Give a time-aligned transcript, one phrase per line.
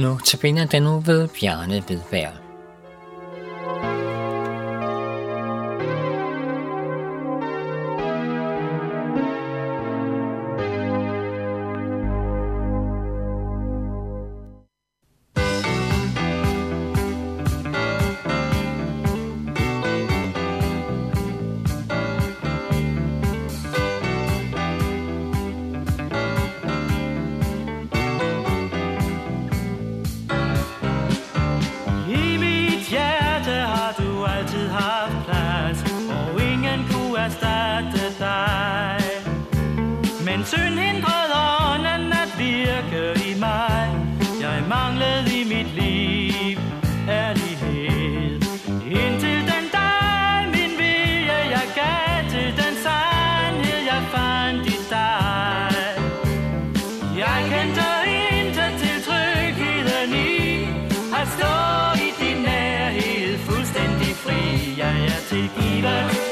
[0.00, 2.49] Nu tabiner den nu ved Bjarne Hvidberg.
[40.50, 41.36] synd hindrede
[41.70, 43.82] ånden at virke i mig.
[44.40, 46.58] Jeg manglede i mit liv
[47.08, 48.40] ærlighed.
[49.00, 55.74] Indtil den dag min vilje jeg gav til den sandhed jeg fandt i dig.
[57.22, 57.88] Jeg kendte
[58.38, 60.40] intet til trygheden i
[61.20, 61.54] at stå
[62.06, 64.40] i din nærhed fuldstændig fri.
[64.82, 66.29] Jeg er tilgivet.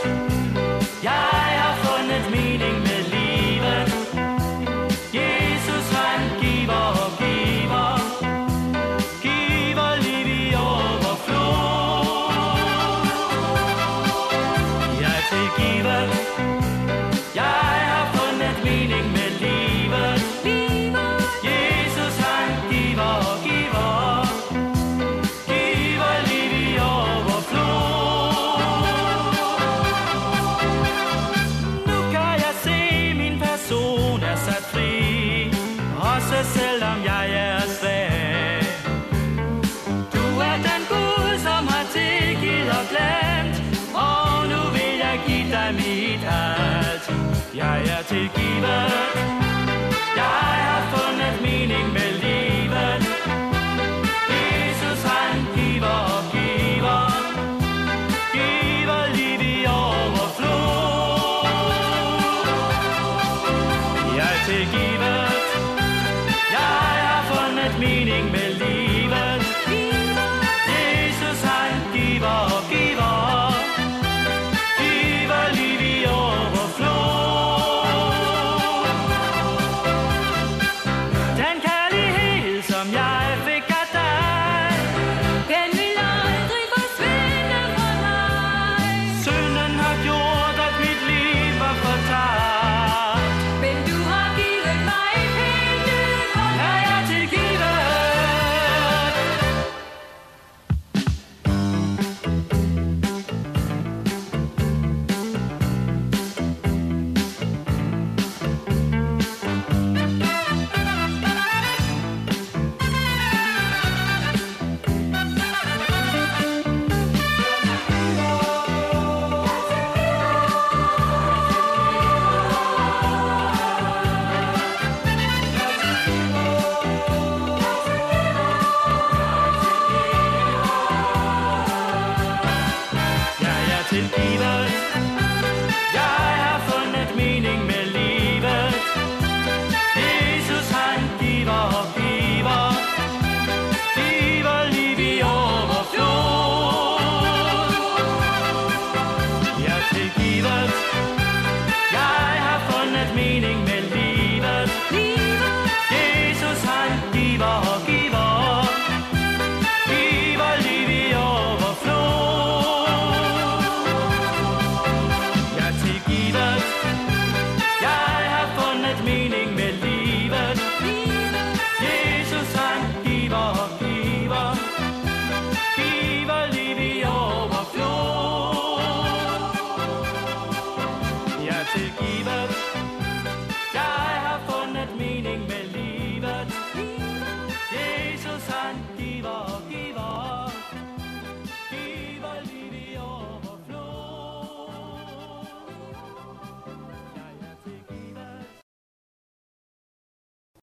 [47.59, 49.08] Jeg er tilgivet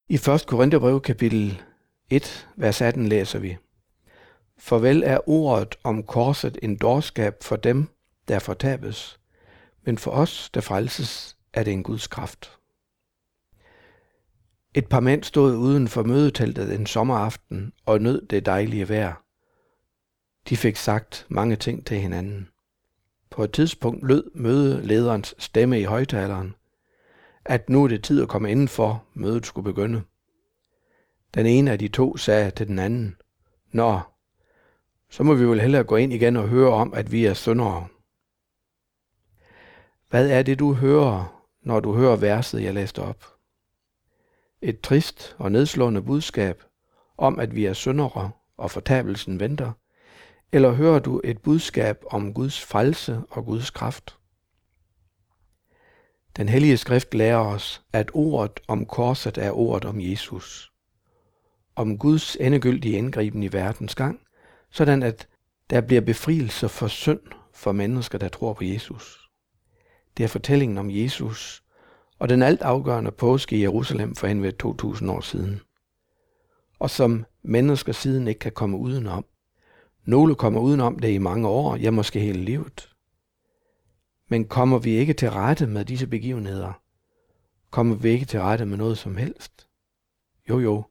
[0.10, 0.46] I 1.
[0.48, 1.62] Korintherbrev kapitel
[2.10, 3.57] 1, vers 18 læser vi.
[4.57, 7.88] For vel er ordet om korset en dårskab for dem,
[8.28, 9.19] der fortabes,
[9.84, 12.60] men for os, der frelses, er det en Guds kraft.
[14.74, 19.24] Et par mænd stod uden for mødeteltet en sommeraften og nød det dejlige vejr.
[20.50, 22.50] De fik sagt mange ting til hinanden.
[23.30, 26.56] På et tidspunkt lød mødelederens stemme i højtaleren–
[27.45, 30.01] at nu er det tid at komme indenfor, mødet skulle begynde.
[31.33, 33.15] Den ene af de to sagde til den anden,
[33.71, 34.00] Nå,
[35.09, 37.88] så må vi vel hellere gå ind igen og høre om, at vi er syndere.
[40.09, 43.25] Hvad er det, du hører, når du hører verset, jeg læste op?
[44.62, 46.63] Et trist og nedslående budskab
[47.18, 49.71] om, at vi er syndere og fortabelsen venter,
[50.51, 54.18] eller hører du et budskab om Guds frelse og Guds kraft?
[56.38, 60.72] Den hellige skrift lærer os, at ordet om korset er ordet om Jesus.
[61.76, 64.20] Om Guds endegyldige indgriben i verdens gang,
[64.72, 65.28] sådan at
[65.70, 67.20] der bliver befrielse for synd
[67.54, 69.30] for mennesker, der tror på Jesus.
[70.18, 71.64] Det er fortællingen om Jesus
[72.20, 75.62] og den altafgørende påske i Jerusalem for henved 2000 år siden.
[76.80, 79.26] Og som mennesker siden ikke kan komme udenom.
[80.06, 82.94] Nogle kommer udenom det i mange år, ja måske hele livet.
[84.27, 86.74] Men kommer vi ikke til rette med disse begivenheder?
[87.72, 89.68] Kommer vi ikke til rette med noget som helst?
[90.50, 90.83] Jo jo,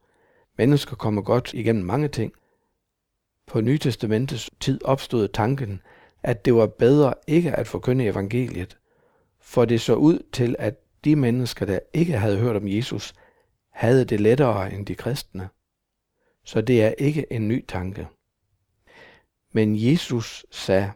[0.59, 2.33] mennesker kommer godt igennem mange ting.
[3.47, 5.81] På Nytestamentets tid opstod tanken,
[6.23, 8.79] at det var bedre ikke at forkynde evangeliet,
[9.41, 13.15] for det så ud til, at de mennesker, der ikke havde hørt om Jesus,
[13.71, 15.49] havde det lettere end de kristne.
[16.45, 18.09] Så det er ikke en ny tanke.
[19.53, 20.93] Men Jesus sagde,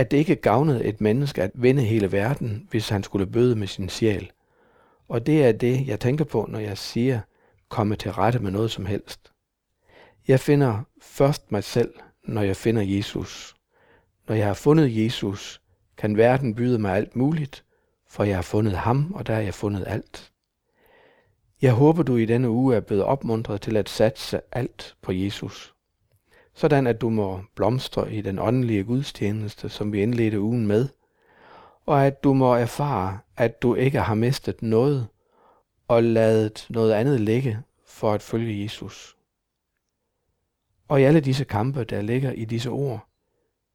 [0.00, 3.66] at det ikke gavnede et menneske at vende hele verden, hvis han skulle bøde med
[3.66, 4.30] sin sjæl.
[5.08, 7.20] Og det er det, jeg tænker på, når jeg siger,
[7.68, 9.32] komme til rette med noget som helst.
[10.28, 11.94] Jeg finder først mig selv,
[12.24, 13.54] når jeg finder Jesus.
[14.28, 15.60] Når jeg har fundet Jesus,
[15.96, 17.64] kan verden byde mig alt muligt,
[18.08, 20.32] for jeg har fundet ham, og der har jeg fundet alt.
[21.62, 25.74] Jeg håber, du i denne uge er blevet opmuntret til at satse alt på Jesus.
[26.54, 30.88] Sådan at du må blomstre i den åndelige gudstjeneste, som vi indledte ugen med,
[31.86, 35.08] og at du må erfare, at du ikke har mistet noget,
[35.88, 39.16] og ladet noget andet ligge for at følge Jesus.
[40.88, 43.08] Og i alle disse kampe, der ligger i disse ord,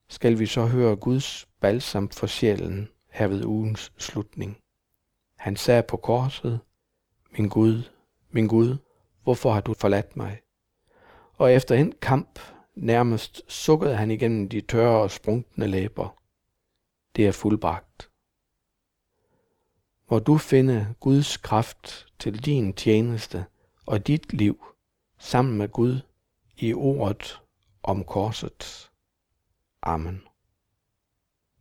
[0.09, 4.57] skal vi så høre Guds balsam for sjælen her ved ugens slutning.
[5.37, 6.59] Han sagde på korset,
[7.37, 7.83] min Gud,
[8.31, 8.77] min Gud,
[9.23, 10.39] hvorfor har du forladt mig?
[11.33, 12.39] Og efter en kamp
[12.75, 16.21] nærmest sukkede han igennem de tørre og sprunkne læber.
[17.15, 18.11] Det er fuldbragt.
[20.09, 23.45] Må du finde Guds kraft til din tjeneste
[23.85, 24.65] og dit liv
[25.17, 26.01] sammen med Gud
[26.57, 27.41] i ordet
[27.83, 28.91] om korset.
[29.81, 30.21] Amen.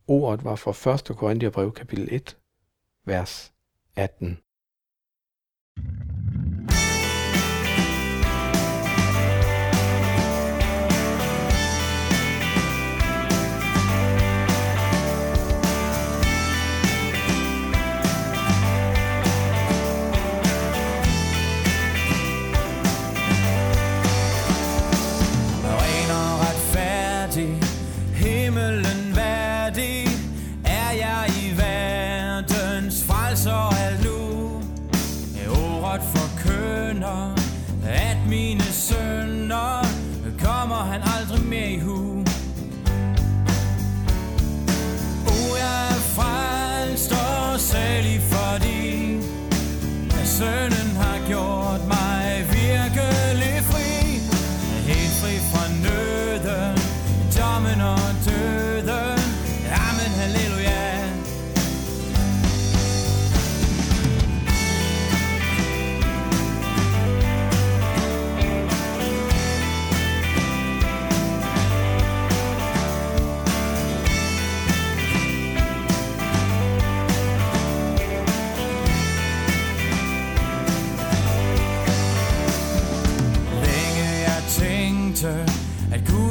[0.07, 1.17] Ordet var fra 1.
[1.17, 2.37] Korintherbrev kapitel 1,
[3.05, 3.53] vers
[3.95, 4.44] 18.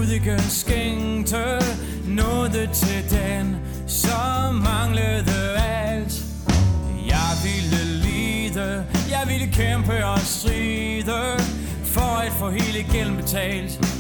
[0.05, 1.61] at Gud ikke skænkte
[2.07, 3.57] noget til den,
[3.87, 6.25] som manglede alt.
[7.07, 11.39] Jeg ville lide, jeg ville kæmpe og stride,
[11.85, 13.94] for at få hele gælden betalt.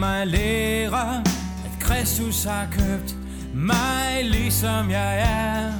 [0.00, 1.18] Mig lære,
[1.64, 3.16] at Kristus har købt
[3.54, 5.72] mig ligesom jeg er.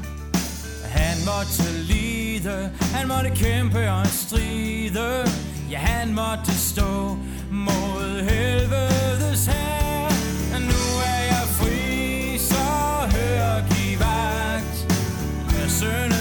[0.88, 5.24] Han måtte lide, han måtte kæmpe og stride,
[5.70, 7.18] ja han måtte stå
[7.50, 10.08] mod helvedes her.
[10.60, 12.64] Nu er jeg fri, så
[13.16, 14.76] hør giv vagt.
[15.62, 16.19] Er sønnen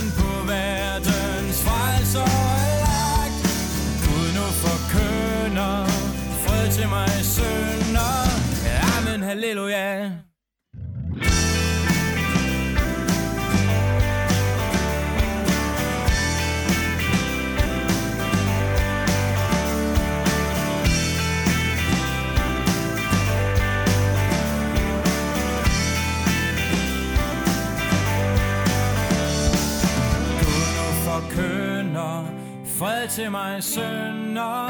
[32.80, 34.70] Fred til mig sønner.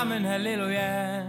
[0.00, 1.25] Amen, halleluja.